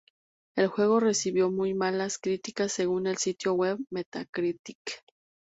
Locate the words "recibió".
0.99-1.51